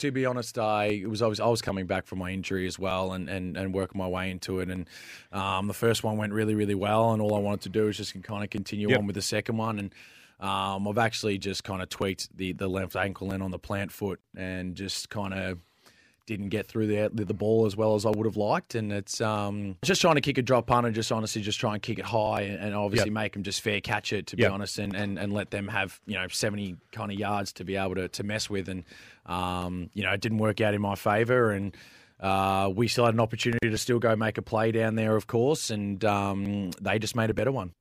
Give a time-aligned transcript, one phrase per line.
[0.00, 2.78] To be honest, I was I was I was coming back from my injury as
[2.78, 4.68] well, and, and, and working my way into it.
[4.68, 4.88] And
[5.32, 7.96] um, the first one went really really well, and all I wanted to do was
[7.96, 8.98] just kind of continue Yep.
[8.98, 9.78] on with the second one.
[9.78, 9.94] And
[10.40, 13.92] um, I've actually just kind of tweaked the the left ankle in on the plant
[13.92, 15.58] foot, and just kind of
[16.30, 18.74] didn't get through the the ball as well as I would have liked.
[18.74, 21.74] And it's um, just trying to kick a drop punt and just honestly just try
[21.74, 23.14] and kick it high and, and obviously Yep.
[23.14, 24.52] make them just fair catch it to be Yep.
[24.52, 27.76] honest, and, and, and let them have you know seventy kind of yards to be
[27.76, 28.68] able to, to mess with.
[28.68, 28.84] And
[29.26, 31.76] um, you know it didn't work out in my favour and.
[32.22, 35.26] Uh, we still had an opportunity to still go make a play down there, of
[35.26, 37.72] course, and um, they just made a better one.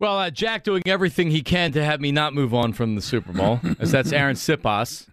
[0.00, 3.00] Well, uh, Jack doing everything he can to have me not move on from the
[3.00, 5.06] Super Bowl, as that's Arryn Siposs,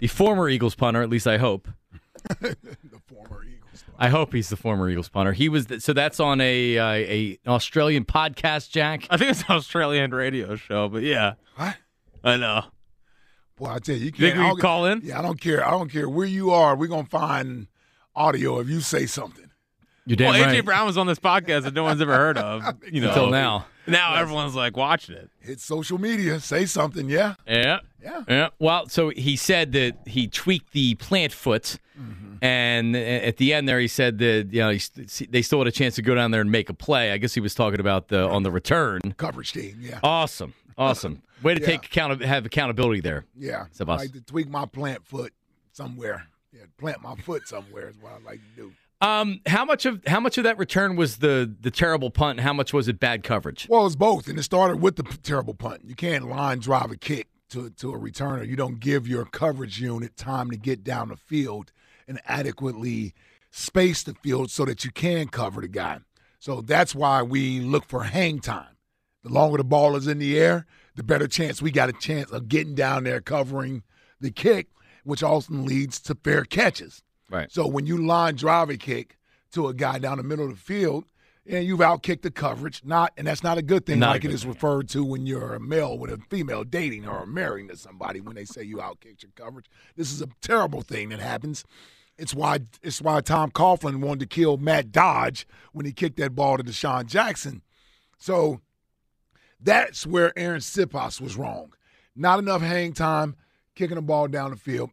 [0.00, 1.02] the former Eagles punter.
[1.02, 1.68] At least I hope.
[2.40, 2.56] the
[3.06, 3.84] former Eagles.
[3.98, 5.32] I hope he's the former Eagles punter.
[5.32, 8.70] He was th- so that's on a uh, a Australian podcast.
[8.70, 11.34] Jack, I think it's an Australian radio show, but yeah.
[11.56, 11.76] What?
[12.22, 12.64] I know.
[13.56, 15.00] Boy, I tell you, you can't we I can don't- call in?
[15.04, 15.66] Yeah, I don't care.
[15.66, 16.74] I don't care where you are.
[16.76, 17.68] We're gonna find
[18.16, 19.50] audio if you say something.
[20.06, 20.64] you're damn well, AJ.
[20.64, 22.62] Brown was on this podcast that no one's ever heard of.
[22.90, 23.66] You know, Until now.
[23.86, 25.30] Now everyone's like watching it.
[25.40, 27.08] Hit social media, say something.
[27.08, 27.80] Yeah, Yeah.
[28.02, 28.22] Yeah.
[28.28, 28.48] Yeah.
[28.58, 32.36] Well, so he said that he tweaked the plant foot, mm-hmm.
[32.44, 35.72] and at the end there, he said that you know he they still had a
[35.72, 37.12] chance to go down there and make a play.
[37.12, 39.00] I guess he was talking about the on the return.
[39.16, 39.78] coverage team.
[39.80, 41.22] Yeah, Awesome, awesome.
[41.42, 41.66] Way to Yeah.
[41.66, 43.24] take account have accountability there.
[43.38, 43.66] yeah.
[43.74, 43.98] Sebas.
[43.98, 45.32] Like to tweak my plant foot
[45.72, 46.26] somewhere.
[46.52, 48.72] Yeah, plant my foot somewhere is what I like to do.
[49.04, 52.40] Um, how much of how much of that return was the the terrible punt?
[52.40, 53.66] How much was it bad coverage?
[53.68, 55.82] Well, it's both, and it started with the terrible punt.
[55.84, 58.48] You can't line drive a kick to to a returner.
[58.48, 61.70] You don't give your coverage unit time to get down the field
[62.08, 63.12] and adequately
[63.50, 65.98] space the field so that you can cover the guy.
[66.38, 68.76] So that's why we look for hang time.
[69.22, 72.30] The longer the ball is in the air, the better chance we got a chance
[72.30, 73.82] of getting down there covering
[74.18, 74.68] the kick,
[75.04, 77.02] which often leads to fair catches.
[77.34, 77.50] Right.
[77.50, 79.18] So when you line drive a kick
[79.52, 81.04] to a guy down the middle of the field,
[81.46, 84.28] and you've outkicked the coverage, not and that's not a good thing Not like it
[84.28, 87.76] good is referred to when you're a male with a female dating or marrying to
[87.76, 89.66] somebody when they say you outkicked your coverage.
[89.96, 91.64] This is a terrible thing that happens.
[92.16, 96.34] It's why it's why Tom Coughlin wanted to kill Matt Dodge when he kicked that
[96.34, 97.62] ball to DeSean Jackson.
[98.16, 98.60] So
[99.60, 101.74] that's where Arryn Siposs was wrong.
[102.16, 103.34] Not enough hang time,
[103.74, 104.90] kicking the ball down the field.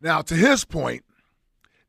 [0.00, 1.04] Now, to his point,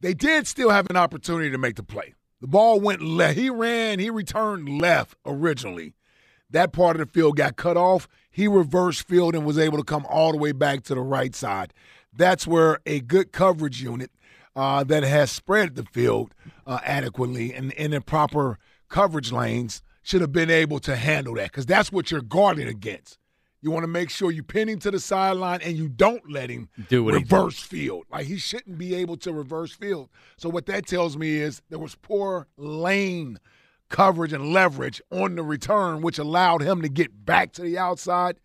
[0.02, 2.14] they did still have an opportunity to make the play.
[2.42, 3.38] The ball went left.
[3.38, 5.94] He ran, he returned left originally.
[6.50, 8.08] That part of the field got cut off.
[8.30, 11.34] He reversed field and was able to come all the way back to the right
[11.34, 11.74] side.
[12.12, 14.12] That's where a good coverage unit
[14.56, 16.34] uh, that has spread the field
[16.68, 18.58] uh, adequately and in the proper
[18.90, 23.18] coverage lanes should have been able to handle that because that's what you're guarding against.
[23.62, 26.50] You want to make sure you pin him to the sideline and you don't let
[26.50, 28.06] him Do what reverse field.
[28.12, 30.10] Like he shouldn't be able to reverse field.
[30.38, 33.38] So what that tells me is there was poor lane
[33.90, 38.38] coverage and leverage on the return, which allowed him to get back to the outside.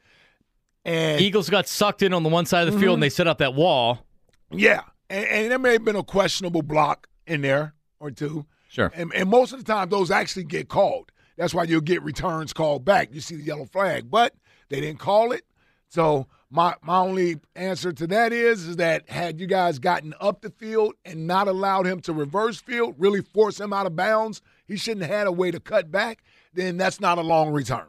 [0.85, 3.15] And Eagles got sucked in on the one side of the field, and they mm-hmm.
[3.15, 4.07] set up that wall.
[4.51, 8.47] yeah, and, and there may have been a questionable block in there or two.
[8.69, 8.93] Sure.
[8.95, 11.11] And, and most of the time, those actually get called.
[11.37, 13.09] That's why you'll get returns called back.
[13.13, 14.35] You see the yellow flag, but
[14.69, 15.45] they didn't call it.
[15.89, 20.43] So My my only answer to that is is that had you guys gotten up
[20.43, 24.43] the field and not allowed him to reverse field, really force him out of bounds,
[24.67, 26.23] he shouldn't have had a way to cut back.
[26.55, 27.87] Then that's not a long return.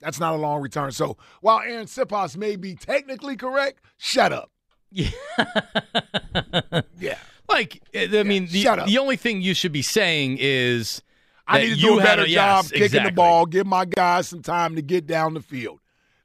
[0.00, 0.90] That's not a long return.
[0.92, 4.50] So while Arryn Siposs may be technically correct, shut up.
[4.90, 5.10] Yeah.
[6.98, 7.18] Yeah.
[7.48, 8.86] Like, I mean, the, shut up.
[8.86, 11.02] the only thing you should be saying is
[11.46, 13.10] I need to do a had better job yes, kicking exactly.
[13.10, 15.80] the ball, give my guys some time to get down the field.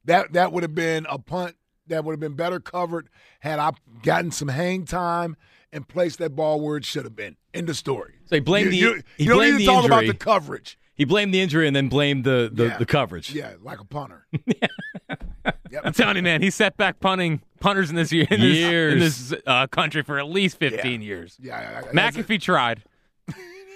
[0.05, 1.55] That that would have been a punt
[1.87, 3.09] that would have been better covered
[3.39, 3.71] had I
[4.03, 5.35] gotten some hang time
[5.73, 7.35] and placed that ball where it should have been.
[7.53, 8.15] End of story.
[8.25, 10.05] So he blamed you, the- you, he you don't blamed need to the talk about
[10.05, 10.77] the coverage.
[10.95, 12.77] He blamed the injury and then blamed the the, Yeah.
[12.77, 13.33] the coverage.
[13.33, 14.25] Yeah, like a punter.
[15.83, 18.93] I'm telling you, man, he set back punting punters in this year in this, Years.
[18.93, 21.37] in this uh, country for at least 15 years.
[21.41, 22.25] Yeah, yeah, yeah, that's it.
[22.27, 22.83] McAfee tried.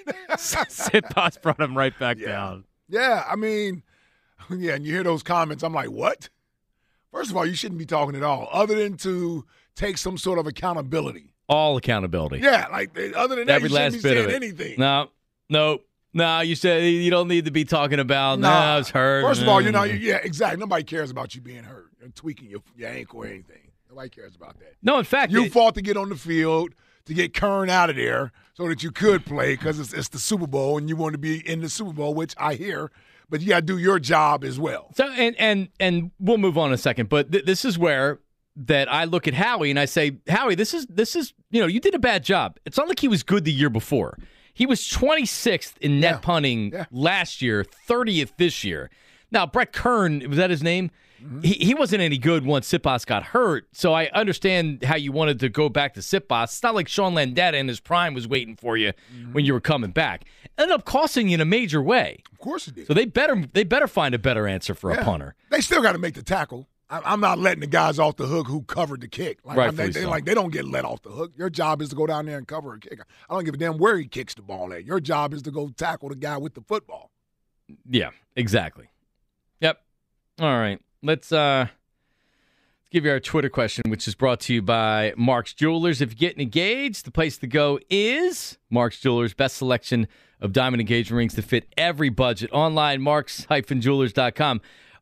[0.31, 2.27] Sitboss brought him right back Yeah.
[2.27, 2.63] down.
[2.87, 3.83] Yeah, I mean,
[4.49, 6.29] yeah, and you hear those comments, I'm like, what?
[7.11, 9.45] First of all, you shouldn't be talking at all, other than to
[9.75, 11.33] take some sort of accountability.
[11.49, 12.39] All accountability.
[12.39, 14.35] Yeah, like other than that, Every you last be bit of it.
[14.35, 14.75] anything.
[14.77, 15.09] No,
[15.49, 15.79] no,
[16.13, 16.39] no.
[16.39, 18.39] You said you don't need to be talking about.
[18.39, 19.23] No, I was hurt.
[19.23, 19.79] First of all, you're No.
[19.81, 19.89] not.
[19.89, 19.99] Mm.
[20.01, 20.57] Yeah, exactly.
[20.61, 23.71] Nobody cares about you being hurt and tweaking your, your ankle or anything.
[23.89, 24.75] Nobody cares about that.
[24.81, 26.73] No, in fact, You it- fought to get on the field
[27.05, 30.19] to get Kern out of there so that you could play because it's, it's the
[30.19, 32.91] Super Bowl and you want to be in the Super Bowl, which I hear.
[33.29, 34.91] But you got to do your job as well.
[34.95, 38.19] So and and and we'll move on in a second, but th- this is where
[38.57, 41.65] that I look at Howie and I say, Howie, this is this is you know
[41.67, 42.57] you did a bad job.
[42.65, 44.17] It's not like he was good the year before.
[44.53, 46.19] He was 26th in net Yeah.
[46.19, 46.85] punting Yeah.
[46.91, 48.89] last year, 30th this year.
[49.31, 50.91] Now Brett Kern was that his name?
[51.23, 51.41] Mm-hmm.
[51.41, 55.39] He, he wasn't any good once Siposs got hurt, so I understand how you wanted
[55.41, 56.45] to go back to Siposs.
[56.45, 59.33] It's not like Sean Landeta in his prime was waiting for you Mm-hmm.
[59.33, 60.25] when you were coming back.
[60.57, 62.23] Ended up costing you in a major way.
[62.31, 62.87] Of course it did.
[62.87, 65.35] So they better they better find a better answer for a punter.
[65.51, 66.67] They still got to make the tackle.
[66.89, 69.39] I- I'm not letting the guys off the hook who covered the kick.
[69.45, 70.09] Like, I'm- they, they, so.
[70.09, 71.31] like they don't get let off the hook.
[71.37, 72.99] Your job is to go down there and cover a kick.
[73.29, 74.83] I don't give a damn where he kicks the ball at.
[74.85, 77.11] Your job is to go tackle the guy with the football.
[77.89, 78.87] Yeah, exactly.
[79.61, 79.81] Yep.
[80.41, 80.81] All right.
[81.01, 85.53] Let's uh let's give you our Twitter question, which is brought to you by Mark's
[85.53, 86.01] Jewelers.
[86.01, 90.07] If you're getting engaged, the place to go is Mark's Jewelers, best selection
[90.41, 92.51] of diamond engagement rings to fit every budget.
[92.51, 94.61] Online, marks-jewelers.com.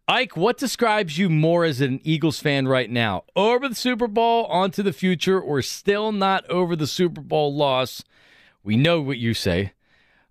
[0.10, 3.24] Ike, what describes you more as an Eagles fan right now?
[3.36, 8.04] Over the Super Bowl, onto the future, or still not over the Super Bowl loss?
[8.64, 9.74] We know what you say.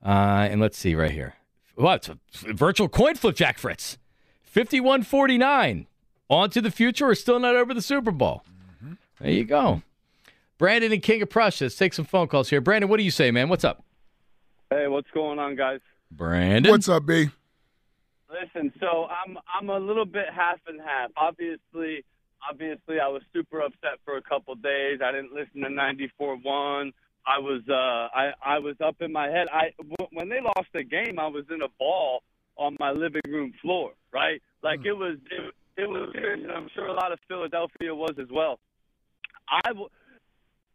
[0.05, 1.35] Uh, and let's see right here.
[1.77, 2.09] What?
[2.09, 2.19] A
[2.53, 3.99] virtual coin flip, Jack Fritz.
[4.49, 5.87] 51 49.
[6.31, 8.43] On to the future or still not over the Super Bowl?
[9.21, 9.83] There you go.
[10.59, 11.65] Brandon and King of Prussia.
[11.65, 12.61] Let's take some phone calls here.
[12.61, 13.49] Brandon, what do you say, man?
[13.49, 13.83] What's up?
[14.71, 15.81] Hey, what's going on, guys?
[16.11, 16.71] Brandon.
[16.71, 17.29] What's up, B?
[18.31, 21.11] Listen, so I'm I'm a little bit half and half.
[21.17, 22.05] Obviously,
[22.49, 25.01] obviously, I was super upset for a couple days.
[25.03, 26.93] I didn't listen to 94.1.
[27.27, 29.49] I was uh I I was up in my head.
[29.53, 32.23] I w- when they lost the game, I was in a ball
[32.59, 33.93] on my living room floor.
[34.13, 37.95] Right, like it was it, it was serious, and I'm sure a lot of Philadelphia
[37.95, 38.59] was as well.
[39.51, 39.89] I w-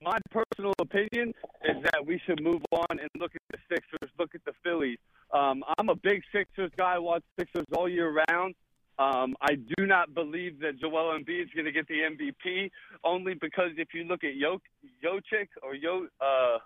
[0.02, 1.34] my personal opinion
[1.64, 4.98] is that we should move on and look at the Sixers, look at the Phillies.
[5.32, 6.98] Um, I'm a big Sixers guy.
[7.00, 8.56] Watch Sixers all year round.
[9.00, 12.70] Um, I do not believe that Joel Embiid is going to get the MVP
[13.04, 14.60] only because if you look at Yo
[15.04, 16.58] Jokic or Yo uh,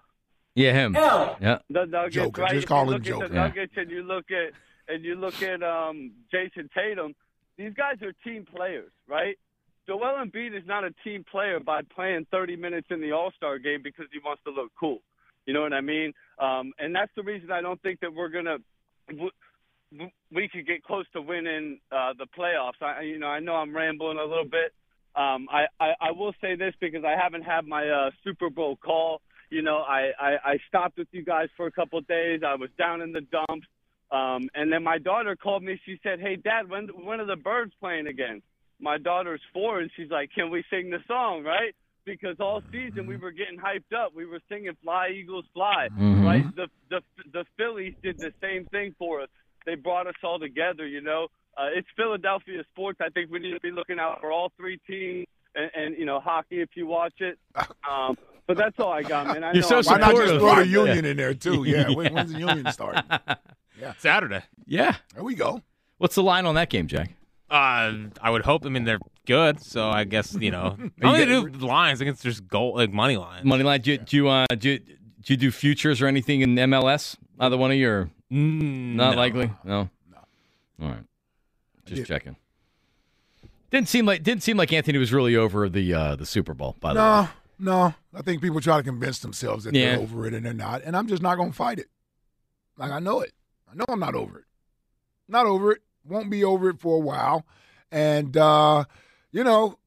[0.55, 0.93] Yeah, him.
[0.95, 1.59] Yeah.
[1.69, 2.41] the Nuggets, Joker.
[2.41, 2.51] right?
[2.51, 3.27] Just if call you him look Joker.
[3.29, 4.51] the Nuggets and you look at
[4.88, 7.15] and you look at um, Jayson Tatum,
[7.58, 9.38] these guys are team players, right?
[9.88, 13.58] Joel Embiid is not a team player by playing 30 minutes in the All Star
[13.58, 15.00] game because he wants to look cool.
[15.46, 16.13] You know what I mean?
[16.39, 18.58] Um, and that's the reason I don't think that we're gonna
[19.10, 19.32] w-
[19.94, 22.82] w- we could get close to winning uh, the playoffs.
[22.82, 24.74] I, you know, I know I'm rambling a little bit.
[25.15, 28.75] Um, I, I, I will say this because I haven't had my uh, Super Bowl
[28.75, 29.22] call.
[29.50, 32.41] You know, I, I, I stopped with you guys for a couple of days.
[32.46, 33.67] I was down in the dumps.
[34.11, 35.79] Um, and then my daughter called me.
[35.85, 38.41] She said, "Hey, Dad, when when are the Birds playing again?"
[38.79, 41.75] My daughter's four, and she's like, "Can we sing the song?" Right?
[42.05, 44.13] Because all season we were getting hyped up.
[44.15, 45.89] We were singing "Fly Eagles Fly."
[46.25, 46.43] Right?
[46.55, 47.01] The the
[47.33, 49.29] the Phillies did the same thing for us.
[49.65, 50.87] They brought us all together.
[50.87, 52.99] You know, uh, it's Philadelphia sports.
[53.01, 56.05] I think we need to be looking out for all three teams, and, and you
[56.05, 57.37] know, hockey if you watch it.
[57.89, 59.43] Um, but that's all I got, man.
[59.43, 60.39] I You're know so I'm Why not just supportive.
[60.41, 60.85] throw the Yeah.
[60.85, 61.63] union in there too?
[61.65, 61.89] Yeah.
[61.89, 62.97] When, when's the union start?
[63.79, 63.93] Yeah.
[63.99, 64.41] Saturday.
[64.65, 64.95] Yeah.
[65.13, 65.61] There we go.
[65.99, 67.11] What's the line on that game, Jack?
[67.49, 68.65] Uh, I would hope.
[68.65, 70.77] I mean, they're good, so I guess you know.
[71.03, 72.01] I only do lines.
[72.01, 73.45] I think it's just goal, like money lines.
[73.45, 73.81] Money line.
[73.81, 77.15] Do you, do you, uh, do you, do you do futures or anything in MLS?
[77.39, 77.89] Either one of you?
[77.89, 79.17] Or Mm, not no.
[79.17, 79.51] likely?
[79.63, 79.89] No.
[80.11, 80.17] No.
[80.81, 81.03] All right.
[81.85, 82.05] Just Yeah.
[82.05, 82.35] checking.
[83.71, 86.75] Didn't seem like didn't seem like Anthony was really over the uh, the Super Bowl.
[86.79, 87.93] By the way, No, no.
[88.17, 89.91] I think people try to convince themselves that Yeah.
[89.91, 90.81] they're over it and they're not.
[90.83, 91.88] And I'm just not going to fight it.
[92.75, 93.33] Like, I know it.
[93.71, 94.45] I know I'm not over it.
[95.27, 95.81] Not over it.
[96.03, 97.45] Won't be over it for a while.
[97.91, 98.86] And, uh,
[99.31, 99.77] you know,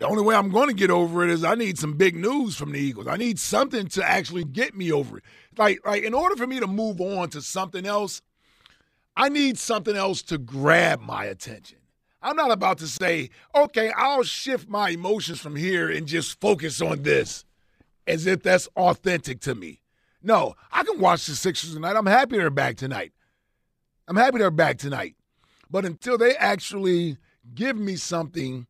[0.00, 2.56] the only way I'm going to get over it is I need some big news
[2.56, 3.06] from the Eagles.
[3.06, 5.24] I need something to actually get me over it.
[5.56, 8.20] Like, like in order for me to move on to something else,
[9.16, 11.78] I need something else to grab my attention.
[12.22, 16.80] I'm not about to say, okay, I'll shift my emotions from here and just focus
[16.80, 17.44] on this
[18.06, 19.80] as if that's authentic to me.
[20.22, 21.96] No, I can watch the Sixers tonight.
[21.96, 23.12] I'm happy they're back tonight.
[24.08, 25.14] I'm happy they're back tonight.
[25.70, 27.18] But until they actually
[27.54, 28.66] give me something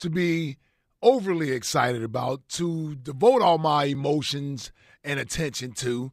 [0.00, 0.56] to be
[1.02, 6.12] overly excited about, to devote all my emotions and attention to,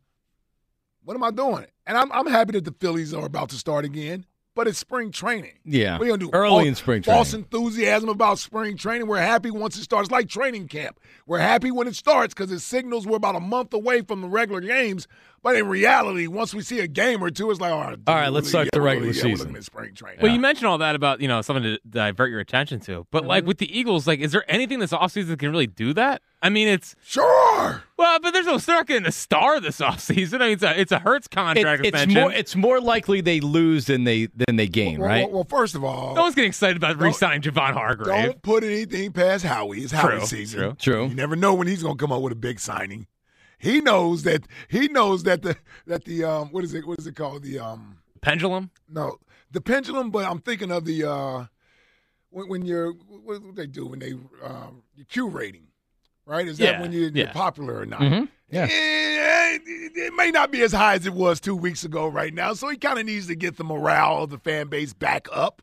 [1.04, 1.66] what am I doing?
[1.86, 4.26] And I'm, I'm happy that the Phillies are about to start again,
[4.58, 5.54] but it's spring training.
[5.64, 6.30] yeah, we're gonna do?
[6.34, 7.18] early False- in spring training.
[7.18, 9.08] False enthusiasm about spring training.
[9.08, 11.00] We're happy once it starts, like training camp.
[11.28, 14.28] We're happy when it starts because it signals we're about a month away from the
[14.28, 15.08] regular games.
[15.44, 18.16] But in reality, once we see a game or two, it's like, all right, All
[18.16, 19.38] right, let's start the regular really- season.
[19.38, 20.20] looking at spring training.
[20.22, 23.26] Well, you mentioned all that about you know something to divert your attention to, but
[23.26, 26.22] like with the Eagles, like is there anything this offseason that can really do that?
[26.42, 27.84] I mean, it's sure.
[27.98, 30.36] well, but there's no they're not getting a star this offseason.
[30.42, 33.40] I mean, it's a it's a Hurts It- contract it's more it's more likely they
[33.40, 35.24] lose than they than they gain, well, right?
[35.28, 38.26] well, well, first of all, no one's getting excited about re-signing Javon Hargrave.
[38.26, 39.80] don't put anything past Howie.
[39.82, 40.60] It's Howie True, season.
[40.60, 40.76] true.
[40.80, 41.08] True.
[41.08, 43.08] You never know when he's going to come up with a big signing.
[43.58, 47.08] He knows that he knows that the that the um what is it what is
[47.08, 48.72] it called the um Pendulum.
[48.90, 49.18] No,
[49.52, 50.12] the pendulum.
[50.12, 51.46] But I'm thinking of the uh,
[52.30, 55.68] when, when you're what do they do when they um, your Q rating,
[56.26, 56.48] right?
[56.48, 58.02] Is that Yeah, when you're, you're popular or not?
[58.02, 58.26] Mm-hmm.
[58.50, 58.68] yeah.
[58.70, 62.34] Eh, it, it may not be as high as it was two weeks ago right
[62.34, 65.28] now, so he kind of needs to get the morale of the fan base back
[65.32, 65.62] up,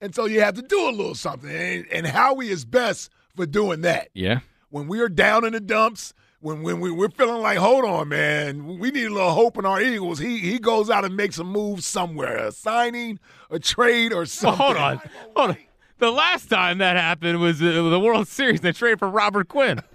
[0.00, 1.50] and so you have to do a little something.
[1.50, 4.40] And, and Howie is best for doing that yeah.
[4.70, 6.14] when we are down in the dumps,
[6.46, 9.66] when when we, we're feeling like, hold on, man, we need a little hope in
[9.66, 10.18] our Eagles.
[10.18, 13.18] He he goes out and makes a move somewhere, a signing,
[13.50, 14.64] a trade, or Well, something.
[14.64, 15.00] hold on,
[15.36, 15.56] hold on.
[15.98, 18.60] The last time that happened was uh, the World Series.
[18.60, 19.80] They traded for Robert Quinn.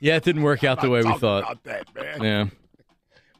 [0.00, 1.44] Yeah, it didn't work out the way we thought.
[1.44, 2.22] about that, man.
[2.22, 2.44] Yeah.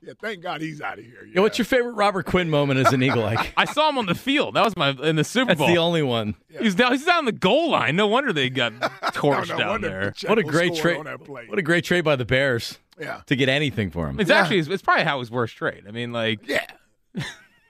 [0.00, 1.28] Yeah, thank God he's out of here.
[1.30, 3.20] Yeah, what's your favorite Robert Quinn moment as an Eagle?
[3.22, 4.54] Like I saw him on the field.
[4.54, 5.66] That was my in the Super that's Bowl.
[5.66, 6.34] That's the only one.
[6.58, 6.92] He's down.
[6.92, 7.96] He's down the goal line.
[7.96, 10.12] No wonder they got No, torched no down there.
[10.12, 10.98] Pacheco What a great trade!
[10.98, 11.46] on that play.
[11.46, 14.20] What a great trade by the Bears Yeah, to get anything for him.
[14.20, 15.84] It's actually it's probably how his worst trade.
[15.88, 16.66] I mean, like yeah.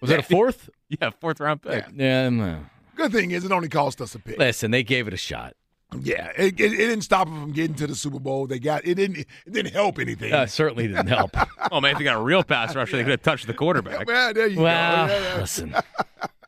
[0.00, 0.68] Was that a fourth?
[0.88, 1.84] yeah, fourth round pick.
[1.94, 2.28] Yeah.
[2.28, 2.60] no.
[2.96, 4.38] Good thing is it only cost us a pick.
[4.38, 5.54] Listen, they gave it a shot.
[6.00, 8.46] Yeah, it, it, it didn't stop them from getting to the Super Bowl.
[8.46, 10.32] They got it didn't it didn't help anything.
[10.32, 11.36] Uh, certainly didn't help.
[11.72, 14.06] Oh man, if they got a real pass rusher, they could have touched the quarterback.
[14.06, 15.12] well, there you well, go.
[15.12, 15.40] Yeah, yeah.
[15.40, 15.74] listen,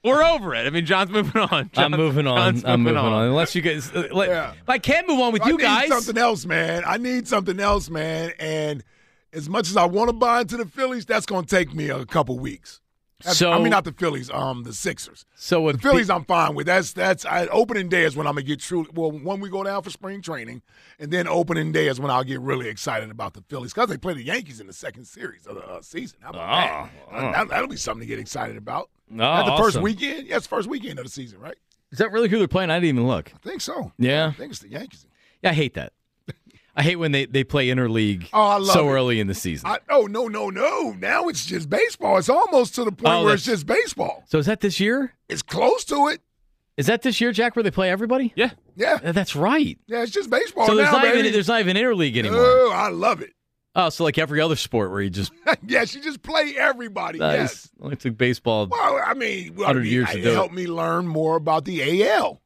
[0.05, 0.67] We're over it.
[0.67, 1.71] I mean, John's moving on.
[1.77, 2.37] I'm moving on.
[2.55, 3.27] John's I'm moving on.
[3.27, 4.55] Unless you guys, uh, let, Yeah.
[4.67, 5.89] I can move on with I you need guys.
[5.89, 6.83] something else, man.
[6.87, 8.33] I need something else, man.
[8.39, 8.85] And
[9.33, 11.89] as much as I want to buy into the Phillies, that's going to take me
[11.89, 12.81] a couple weeks.
[13.21, 15.27] So- I mean, not the Phillies, um, the Sixers.
[15.35, 16.67] So The Phillies, I'm fine with.
[16.67, 18.89] That's that's I, opening day is when I'm gonna get truly.
[18.95, 20.63] Well, when we go down for spring training,
[21.01, 23.97] and then opening day is when I'll get really excited about the Phillies because they
[23.97, 26.19] play the Yankees in the second series of the uh, season.
[26.23, 27.15] How about that?
[27.17, 27.49] Uh, that?
[27.49, 28.89] That'll be something to get excited about.
[29.13, 29.83] Oh, At the first awesome.
[29.83, 31.57] weekend, yes, first weekend of the season, right?
[31.91, 32.71] Is that really who they're playing?
[32.71, 33.33] I didn't even look.
[33.35, 33.93] I think so.
[33.99, 34.29] Yeah.
[34.29, 35.07] I think it's the Yankees.
[35.43, 35.93] Yeah, I hate that.
[36.79, 38.93] I hate when they, they play interleague Oh, I love so it.
[38.93, 39.69] early in the season.
[39.69, 40.93] I, oh no no no!
[40.93, 42.19] Now it's just baseball.
[42.19, 44.23] It's almost to the point Oh, where it's just baseball.
[44.29, 45.13] so is that this year?
[45.29, 46.21] It's close to it.
[46.77, 48.33] Is that this year, Jack, where they play everybody?
[48.37, 48.51] Yeah.
[48.77, 49.77] Yeah, That's right.
[49.89, 50.03] yeah.
[50.05, 51.19] It's just baseball so there's now, not baby.
[51.19, 52.41] even there's not even interleague oh, anymore.
[52.41, 53.33] Oh, I love it.
[53.75, 55.33] Oh, so like every other sport where you just
[55.67, 57.19] yes, you just play everybody.
[57.19, 57.39] Yes.
[57.39, 57.71] nice.
[57.81, 58.69] Only took baseball.
[58.69, 60.35] Well, I mean, well, I 100 mean, years to it do it.
[60.35, 62.41] helped me learn more about the AL.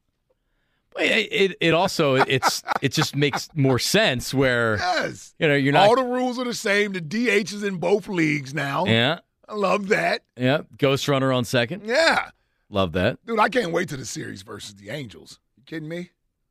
[0.98, 5.34] It, it it also it's it just makes more sense where Yes.
[5.38, 6.92] you know you're not All the rules are the same.
[6.92, 8.84] The DH is in both leagues now.
[8.84, 10.22] yeah I love that.
[10.36, 12.30] yeah ghost runner on second Yeah.
[12.68, 15.38] love that Dude, I can't wait to the series versus the Angels.
[15.56, 16.10] You kidding me?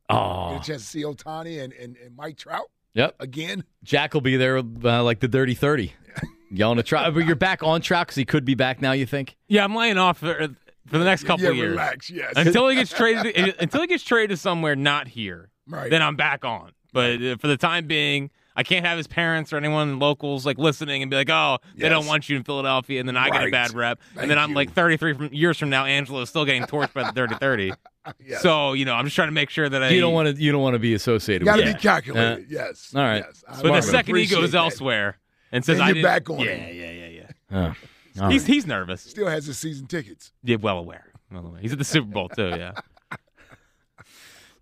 [0.10, 3.64] oh Get a chance to see Ohtani and, and, and Mike Trout yep again.
[3.84, 5.94] Jack will be there uh, like the dirty thirty
[6.52, 9.06] yelling at Trout but you're back on track because he could be back now you
[9.06, 10.24] think Yeah, I'm laying off
[10.86, 12.10] for, for the next couple yeah, of years relax.
[12.10, 12.34] Yes.
[12.36, 13.56] until he gets traded.
[13.60, 15.90] until he gets traded somewhere not here, Right.
[15.90, 16.72] then I'm back on.
[16.94, 20.58] But uh, for the time being, I can't have his parents or anyone locals like
[20.58, 23.48] listening and be like, "Oh, they don't want you in Philadelphia," and then I get
[23.48, 24.56] a bad rep, Thank and then I'm you.
[24.58, 27.74] like 33 from, years from now, Angelo is still getting torched by the 30-30.
[28.20, 28.42] Yes.
[28.42, 30.42] So you know, I'm just trying to make sure that I you don't want to
[30.42, 31.82] you don't want to be associated Got to be that.
[31.82, 32.48] calculated.
[32.50, 32.92] yes.
[32.96, 33.24] All right.
[33.28, 33.44] Yes.
[33.62, 34.58] But the second he appreciate goes that.
[34.58, 35.20] elsewhere
[35.52, 36.76] and says, Then "I you're didn't," back on yeah, it.
[36.76, 37.08] yeah, yeah,
[37.52, 37.70] yeah.
[37.70, 37.76] Oh,
[38.20, 38.54] all He's right.
[38.54, 39.02] he's nervous.
[39.02, 40.32] Still has his season tickets.
[40.44, 41.08] Yeah, well aware.
[41.32, 41.62] Well aware.
[41.62, 42.50] He's at the Super Bowl too.
[42.50, 42.74] Yeah.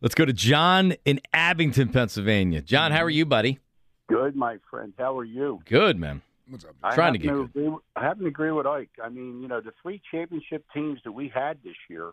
[0.01, 2.62] Let's go to John in Abington, Pennsylvania.
[2.62, 3.60] John, how are you, buddy?
[4.08, 4.94] Good, my friend.
[4.98, 5.60] How are you?
[5.65, 6.22] Good, man.
[6.50, 6.72] What's up?
[6.82, 7.65] I Trying to happen get good.
[7.68, 8.89] agree, I happen to agree with Ike.
[9.03, 12.12] I mean, you know, the three championship teams that we had this year,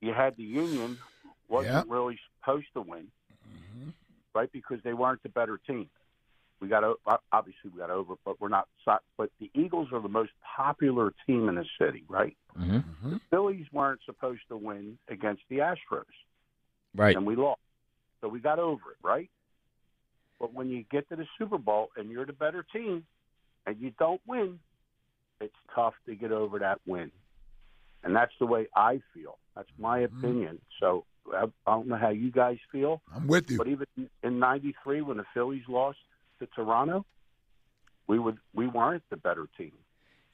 [0.00, 0.98] you had the Union
[1.48, 1.82] wasn't Yeah.
[1.88, 3.08] really supposed to win,
[3.48, 3.88] Mm-hmm.
[4.34, 4.52] right?
[4.52, 5.88] Because they weren't the better team.
[6.60, 6.98] We got o-
[7.32, 8.66] obviously we got over, but we're not.
[8.84, 12.36] But the Eagles are the most popular team in the city, right?
[12.58, 13.10] Mm-hmm.
[13.10, 16.04] The Phillies weren't supposed to win against the Astros.
[16.96, 17.14] Right.
[17.14, 17.60] and we lost.
[18.20, 19.30] So we got over it, right?
[20.40, 23.04] But when you get to the Super Bowl and you're the better team
[23.66, 24.58] and you don't win,
[25.40, 27.12] it's tough to get over that win.
[28.02, 29.38] And that's the way I feel.
[29.54, 30.60] That's my opinion.
[30.80, 33.02] So I, I don't know how you guys feel.
[33.14, 33.58] I'm with you.
[33.58, 33.86] But even
[34.22, 35.98] in '93, when the Phillies lost
[36.40, 37.04] to Toronto,
[38.06, 39.72] we would we weren't the better team.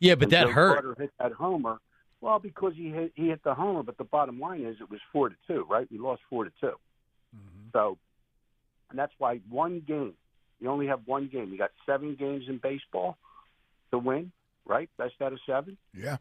[0.00, 0.75] Yeah, but And that Joe hurt.
[0.75, 1.80] Carter hit that homer.
[2.20, 5.00] Well, because he hit, he hit the homer, but the bottom line is it was
[5.12, 5.87] four to two, right?
[5.90, 7.68] We lost four to 2 Mm-hmm.
[7.73, 7.99] So,
[8.90, 10.14] and that's why one game.
[10.61, 11.50] You only have one game.
[11.50, 13.18] You got seven games in baseball
[13.90, 14.30] to win,
[14.64, 14.88] right?
[14.96, 15.76] Best out of seven.
[15.92, 16.18] Yeah.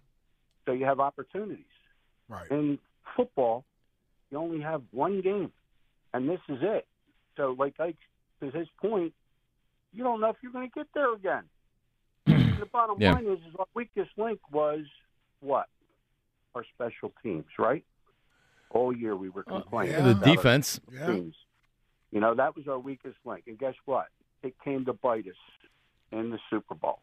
[0.65, 1.65] So you have opportunities.
[2.27, 2.49] Right.
[2.49, 2.79] In
[3.15, 3.63] football,
[4.31, 5.51] you only have one game,
[6.13, 6.87] and this is it.
[7.37, 7.97] So, like Ike,
[8.39, 9.13] to his point,
[9.93, 11.43] you don't know if you're going to get there again.
[12.25, 13.13] the bottom Yeah.
[13.13, 14.81] line is, is our weakest link was
[15.39, 15.67] what?
[16.55, 17.83] Our special teams, right?
[18.69, 19.95] All year we were complaining.
[19.95, 20.79] Uh, the about our defense.
[20.91, 21.07] Yeah.
[21.07, 21.35] Teams.
[22.11, 23.43] You know, that was our weakest link.
[23.47, 24.07] And guess what?
[24.43, 25.33] It came to bite us
[26.11, 26.99] in the Super Bowl.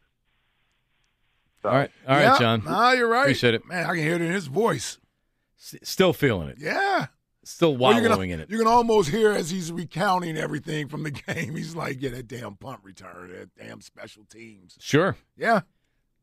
[1.61, 1.91] So, All right.
[2.07, 2.39] All right, Yeah.
[2.39, 2.63] John.
[2.65, 3.21] Nah, you're right.
[3.23, 3.65] Appreciate it.
[3.65, 4.97] Man, I can hear it in his voice.
[5.59, 6.57] S- still feeling it.
[6.59, 7.07] Yeah.
[7.51, 8.49] Still Well, wallowing you're gonna, in it.
[8.49, 11.55] You can almost hear as he's recounting everything from the game.
[11.55, 14.77] He's like, yeah, that damn punt return, that damn special teams.
[14.79, 15.15] Sure.
[15.37, 15.61] Yeah.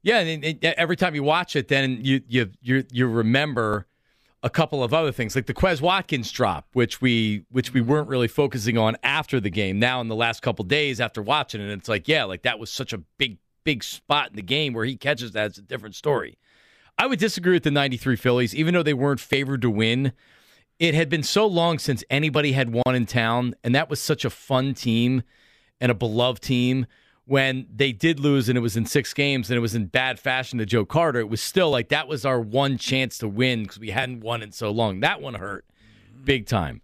[0.02, 3.86] Yeah, and, and every time you watch it, then you you you you remember
[4.42, 8.08] a couple of other things, like the Quez Watkins drop, which we which we weren't
[8.08, 9.78] really focusing on after the game.
[9.78, 12.70] Now in the last couple days after watching it, it's like, yeah, like that was
[12.70, 15.46] such a big big spot in the game where he catches that.
[15.46, 16.38] It's a different story.
[16.96, 20.12] I would disagree with the '93 Phillies, even though they weren't favored to win.
[20.78, 24.24] It had been so long since anybody had won in town, and that was such
[24.24, 25.22] a fun team
[25.80, 26.86] and a beloved team.
[27.24, 30.18] When they did lose and it was in six games and it was in bad
[30.18, 33.64] fashion to Joe Carter, it was still like that was our one chance to win
[33.64, 35.00] because we hadn't won in so long.
[35.00, 35.66] That one hurt
[36.24, 36.80] big time.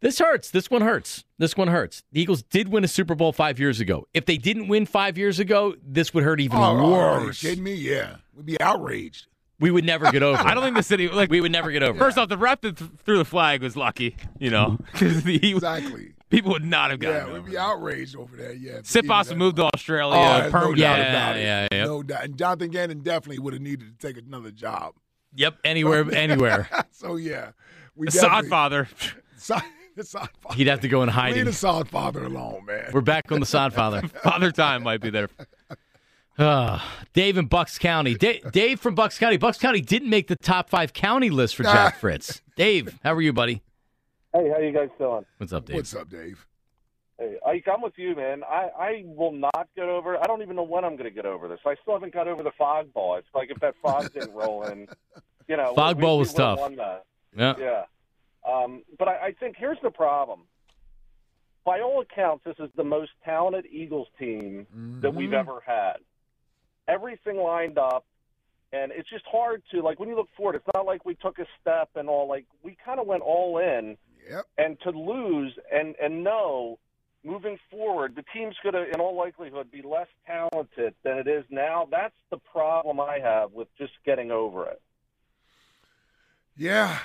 [0.00, 0.50] This hurts.
[0.50, 1.24] This one hurts.
[1.38, 2.02] This one hurts.
[2.10, 4.08] The Eagles did win a Super Bowl five years ago.
[4.12, 7.40] If they didn't win five years ago, this would hurt even Oh, worse.
[7.40, 7.74] kidding me?
[7.74, 8.16] Yeah.
[8.34, 9.28] We'd be outraged.
[9.60, 10.42] We would never get over.
[10.44, 11.98] I don't think the city like we would never get over.
[11.98, 16.14] First off, the rep that th- threw the flag was lucky, you know, because Exactly.
[16.28, 18.58] people would not have gotten Yeah, we'd be outraged over that.
[18.58, 18.78] Yeah.
[18.80, 20.80] Siposs Either moved to Oh, Australia there's no permanently.
[20.82, 21.42] doubt Yeah, about it.
[21.42, 21.84] yeah, yeah.
[21.84, 22.24] No doubt.
[22.24, 24.94] And Jonathan Gannon definitely would have needed to take another job.
[25.36, 26.68] Yep, anywhere, anywhere.
[26.90, 27.50] so yeah,
[27.94, 28.88] we The definitely- Sodfather.
[29.36, 29.62] Sod,
[29.96, 30.54] the Sodfather.
[30.54, 31.44] He'd have to go in hiding.
[31.46, 31.84] Leave hiding.
[31.84, 32.90] the Sodfather alone, man.
[32.92, 34.02] We're back on the sod father.
[34.22, 35.28] Father Time might be there.
[36.38, 38.14] Ah, Dave in Bucks County.
[38.14, 39.36] Da- Dave from Bucks County.
[39.36, 42.42] Bucks County didn't make the top five county list for Jack Fritz.
[42.56, 43.62] Dave, how are you, buddy?
[44.32, 45.24] Hey, how you guys doing?
[45.38, 45.76] What's up, Dave?
[45.76, 46.44] What's up, Dave?
[47.18, 48.42] Hey, Ike, I'm with you, man.
[48.42, 50.16] I, I will not get over.
[50.18, 51.60] I don't even know when I'm going to get over this.
[51.64, 53.14] I still haven't got over the fog ball.
[53.16, 54.88] It's like if that fog didn't roll in,
[55.48, 55.72] you know.
[55.76, 57.02] Fog we, ball we was would've tough.
[57.36, 57.54] Yeah.
[57.58, 57.82] Yeah.
[58.44, 60.40] Um, but I, I think here's the problem.
[61.64, 64.66] By all accounts, this is the most talented Eagles team
[65.00, 65.94] that we've ever had.
[66.88, 68.04] Everything lined up,
[68.72, 70.56] and it's just hard to like when you look forward.
[70.56, 72.28] It's not like we took a step and all.
[72.28, 73.96] Like we kind of went all in,
[74.30, 74.46] Yep.
[74.58, 76.78] and to lose and and know
[77.24, 81.42] moving forward, the team's going to, in all likelihood, be less talented than it is
[81.48, 81.88] now.
[81.90, 84.82] That's the problem I have with just getting over it.
[86.56, 86.98] Yeah,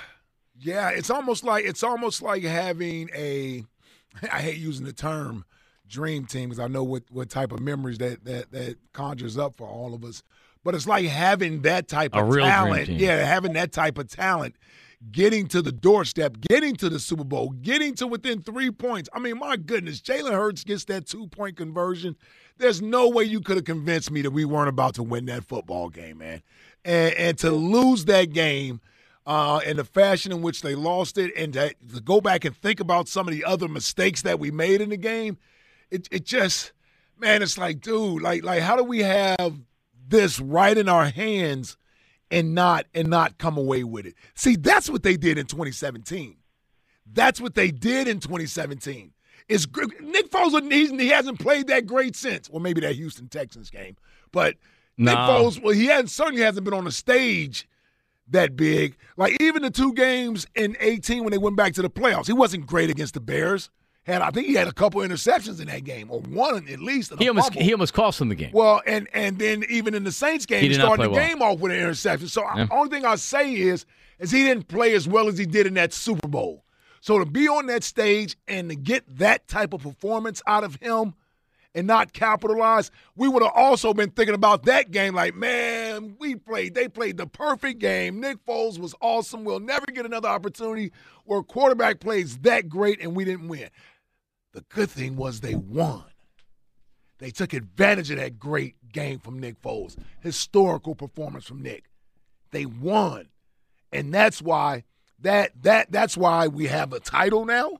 [0.58, 0.90] yeah.
[0.90, 3.64] It's almost like it's almost like having a.
[4.32, 5.44] I hate using the term
[5.90, 9.56] dream team because I know what what type of memories that that that conjures up
[9.56, 10.22] for all of us.
[10.62, 12.88] But it's like having that type A of talent.
[12.88, 14.56] Yeah, having that type of talent,
[15.10, 19.08] getting to the doorstep, getting to the Super Bowl, getting to within three points.
[19.12, 22.16] I mean, my goodness, Jalen Hurts gets that two point conversion.
[22.58, 25.44] There's no way you could have convinced me that we weren't about to win that
[25.44, 26.42] football game, man.
[26.84, 28.80] And and to lose that game
[29.26, 32.56] uh, in the fashion in which they lost it, and to, to go back and
[32.56, 35.38] think about some of the other mistakes that we made in the game,
[35.90, 36.72] it it just,
[37.18, 39.60] man, it's like, dude, like like how do we have
[40.08, 41.76] this right in our hands
[42.30, 44.14] and not and not come away with it?
[44.34, 46.36] See, that's what they did in 2017.
[47.12, 49.12] That's what they did in 2017.
[49.48, 49.66] It's
[50.00, 51.00] Nick Foles?
[51.00, 52.48] He hasn't played that great since.
[52.48, 53.96] Well, maybe that Houston Texans game,
[54.30, 54.54] but
[54.96, 55.20] Nick No.
[55.20, 55.60] Foles.
[55.60, 57.68] Well, he hasn't certainly hasn't been on the stage
[58.28, 58.96] that big.
[59.16, 62.32] Like even the two games in 18 when they went back to the playoffs, he
[62.32, 63.70] wasn't great against the Bears.
[64.04, 67.12] Had I think he had a couple interceptions in that game, or one at least.
[67.18, 67.62] He almost fumble.
[67.62, 68.50] he almost cost them the game.
[68.52, 71.20] Well, and and then even in the Saints game, He he started the well.
[71.28, 72.28] game off with an interception.
[72.28, 72.64] So Yeah.
[72.64, 73.84] the only thing I say is,
[74.18, 76.64] is he didn't play as well as he did in that Super Bowl.
[77.02, 80.76] So to be on that stage and to get that type of performance out of
[80.76, 81.14] him
[81.74, 86.34] and not capitalize, we would have also been thinking about that game like, man, we
[86.34, 88.20] played, they played the perfect game.
[88.20, 89.44] Nick Foles was awesome.
[89.44, 90.92] We'll never get another opportunity
[91.24, 93.68] where a quarterback plays that great and we didn't win.
[94.52, 96.04] The good thing was they won.
[97.18, 101.84] They took advantage of that great game from Nick Foles, historical performance from Nick.
[102.50, 103.28] They won,
[103.92, 104.84] and that's why
[105.20, 107.78] that that that's why we have a title now,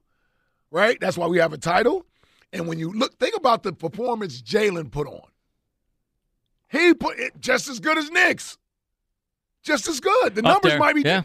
[0.71, 1.01] right?
[1.01, 2.07] That's why we have a title.
[2.53, 5.23] And when you look, think about the performance Jalen put on.
[6.69, 8.57] He put it just as good as Nick's,
[9.63, 10.35] just as good.
[10.35, 11.03] The Up numbers there, might be.
[11.03, 11.23] yeah.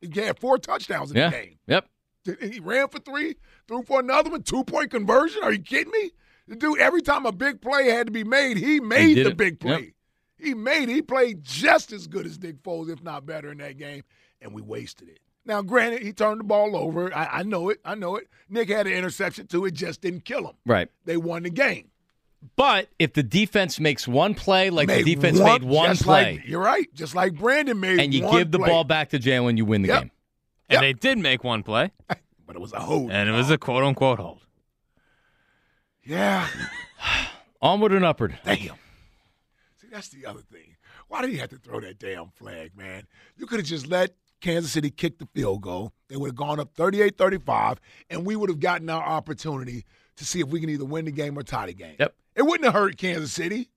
[0.00, 1.30] He had four touchdowns in Yeah.
[1.30, 1.58] the game.
[1.66, 1.88] Yep.
[2.40, 3.36] He ran for three,
[3.68, 5.42] threw for another one, two point conversion.
[5.44, 6.10] Are you kidding me?
[6.48, 9.30] The dude, every time a big play had to be made, he made did the
[9.30, 9.36] it.
[9.36, 9.70] big play.
[9.80, 9.92] Yep.
[10.38, 10.88] He made.
[10.88, 14.02] He played just as good as Nick Foles, if not better, in that game,
[14.40, 15.20] and we wasted it.
[15.46, 17.14] Now, granted, he turned the ball over.
[17.16, 17.78] I, I know it.
[17.84, 18.28] I know it.
[18.50, 19.64] Nick had an interception too.
[19.64, 20.56] It just didn't kill him.
[20.66, 20.88] Right.
[21.04, 21.88] They won the game.
[22.56, 26.02] But if the defense makes one play, like Made the defense one- made one just
[26.02, 26.92] play, like- you're right.
[26.94, 28.68] Just like Brandon made, and you one give the play.
[28.68, 30.00] ball back to Jalen, you win the Yep.
[30.02, 30.10] game.
[30.68, 33.10] And they did make one play, but it was a hold.
[33.12, 34.40] and it was a quote unquote hold.
[36.04, 36.46] Yeah.
[37.62, 38.38] Onward and upward.
[38.44, 38.58] Damn.
[39.80, 40.76] See, that's the other thing.
[41.08, 43.06] Why did he have to throw that damn flag, man?
[43.36, 45.92] You could have just let Kansas City kicked the field goal.
[46.08, 49.84] They would have gone up 38 35, and we would have gotten our opportunity
[50.16, 51.96] to see if we can either win the game or tie the game.
[51.98, 52.14] Yep.
[52.36, 53.70] It wouldn't have hurt Kansas City.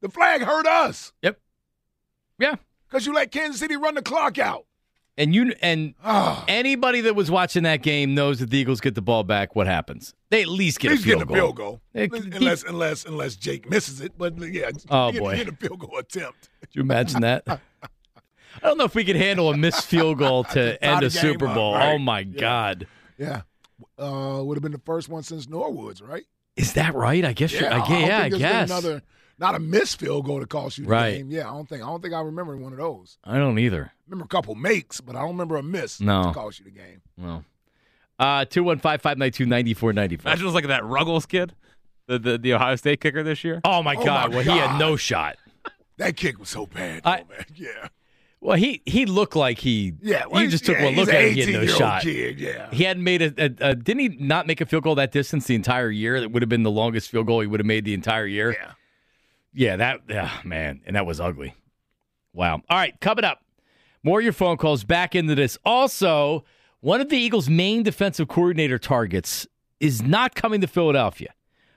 [0.00, 1.12] The flag hurt us.
[1.22, 1.38] Yep.
[2.38, 2.54] Yeah.
[2.88, 4.66] Because you let Kansas City run the clock out.
[5.16, 6.44] And you and Ah.
[6.48, 9.54] anybody that was watching that game knows that the Eagles get the ball back.
[9.54, 10.12] What happens?
[10.30, 11.36] They at least get At least a field get goal.
[11.36, 11.80] a field goal.
[11.92, 12.04] They-
[12.36, 14.12] unless, unless, unless Jake misses it.
[14.18, 15.36] But yeah, Oh, get, boy.
[15.36, 16.48] get a field goal attempt.
[16.60, 17.44] Could you imagine that?
[18.62, 21.10] I don't know if we could handle a missed field goal to end the a
[21.10, 21.74] game Super up, Bowl.
[21.74, 21.94] right.
[21.94, 22.40] Oh my Yeah.
[22.40, 22.86] God!
[23.18, 23.42] Yeah.
[23.98, 26.24] Uh, would have been the first one since Norwoods, right?
[26.56, 27.24] Is that right?
[27.24, 27.52] I guess.
[27.52, 28.70] you're, I, don't yeah, think I there's been guess.
[28.70, 29.02] another
[29.38, 31.16] not a missed field goal to cost you the Right.
[31.18, 31.30] game.
[31.30, 33.18] Yeah, I don't think I don't think I remember one of those.
[33.24, 33.92] I don't either.
[34.06, 36.24] remember a couple makes, but I don't remember a miss No.
[36.24, 37.02] to cost you the game.
[37.16, 37.44] No.
[38.18, 40.30] Uh, two one five five nine two ninety four ninety four.
[40.30, 41.52] Imagine it was like that Ruggles kid,
[42.06, 43.60] the, the the Ohio State kicker this year.
[43.64, 44.30] Oh my Oh, God!
[44.30, 45.36] my well, he had no shot.
[45.96, 47.44] That kick was so bad, though, I- man.
[47.54, 47.88] Yeah.
[48.44, 51.14] Well, he he looked like he Yeah, well, he just took yeah, one look at
[51.14, 51.32] it.
[51.32, 52.02] He had no 18-year-old shot.
[52.02, 52.68] kid, yeah.
[52.70, 55.46] He hadn't made a, a, a didn't he not make a field goal that distance
[55.46, 56.20] the entire year?
[56.20, 58.52] That would have been the longest field goal he would have made the entire year.
[58.52, 58.72] Yeah.
[59.54, 61.54] Yeah, that yeah, man, and that was ugly.
[62.34, 62.60] Wow.
[62.68, 63.40] All right, coming up.
[64.02, 65.56] More of your phone calls back into this.
[65.64, 66.44] Also,
[66.80, 69.46] one of the Eagles' main defensive coordinator targets
[69.80, 71.32] is not coming to Philadelphia.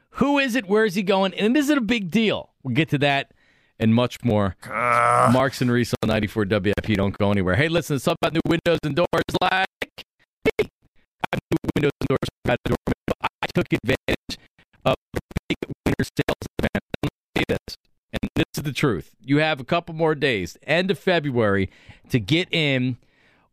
[0.09, 0.67] Who is it?
[0.67, 1.33] Where is he going?
[1.35, 2.49] And is it a big deal?
[2.61, 3.31] We'll get to that
[3.79, 4.55] and much more.
[4.65, 6.87] Marks and Reese on 94 WIP.
[6.95, 7.55] Don't go anywhere.
[7.55, 9.07] Hey, listen, it's about new windows and doors
[9.41, 9.65] like I
[11.51, 12.29] new windows and doors.
[12.47, 14.37] I took advantage
[14.85, 14.95] of
[15.47, 16.83] big winter sales event.
[17.37, 17.77] Say this,
[18.13, 19.11] and this is the truth.
[19.21, 21.69] You have a couple more days, end of February,
[22.09, 22.97] to get in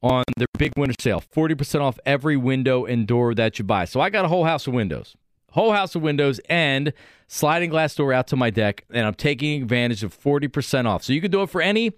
[0.03, 1.23] on their big winter sale.
[1.35, 3.85] 40% off every window and door that you buy.
[3.87, 5.17] So I got a whole house of windows.
[5.55, 6.93] Whole house of windows and
[7.29, 11.05] sliding glass door out to my deck, and I'm taking advantage of 40% off.
[11.05, 11.93] So you can do it for any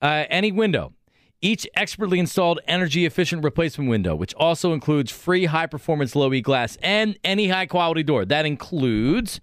[0.00, 0.94] uh, any window.
[1.42, 6.40] Each expertly installed energy efficient replacement window, which also includes free high performance low E
[6.40, 8.24] glass and any high quality door.
[8.24, 9.40] That includes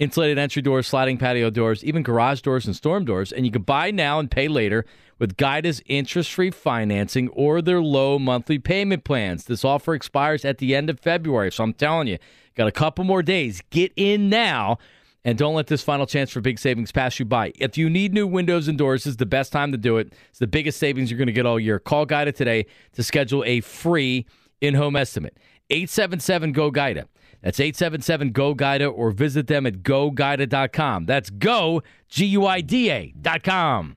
[0.00, 3.30] insulated entry doors, sliding patio doors, even garage doors and storm doors.
[3.30, 4.84] And you can buy now and pay later
[5.20, 9.44] with Guida's interest free financing or their low monthly payment plans.
[9.44, 11.52] This offer expires at the end of February.
[11.52, 12.18] So I'm telling you,
[12.56, 13.62] got a couple more days.
[13.70, 14.78] Get in now.
[15.22, 17.52] And don't let this final chance for big savings pass you by.
[17.56, 20.14] If you need new windows and doors, this is the best time to do it.
[20.30, 21.78] It's the biggest savings you're going to get all year.
[21.78, 24.24] Call Guida today to schedule a free
[24.62, 25.36] in home estimate.
[25.68, 27.04] 877 GO GUIDA.
[27.42, 31.04] That's 877 GO GUIDA or visit them at goguida.com.
[31.04, 33.96] That's go, G U I D A.com.